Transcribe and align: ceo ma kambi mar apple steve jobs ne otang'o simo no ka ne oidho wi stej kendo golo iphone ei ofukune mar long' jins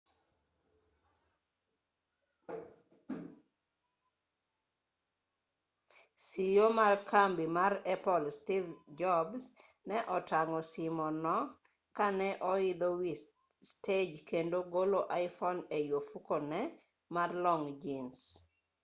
ceo 6.25 6.67
ma 6.77 6.87
kambi 7.11 7.45
mar 7.57 7.73
apple 7.95 8.25
steve 8.37 8.69
jobs 8.99 9.43
ne 9.87 9.97
otang'o 10.17 10.59
simo 10.71 11.07
no 11.23 11.37
ka 11.95 12.05
ne 12.19 12.29
oidho 12.53 12.89
wi 12.99 13.11
stej 13.69 14.09
kendo 14.29 14.57
golo 14.73 14.99
iphone 15.25 15.59
ei 15.77 15.87
ofukune 15.99 16.61
mar 17.15 17.29
long' 17.43 17.69
jins 17.81 18.19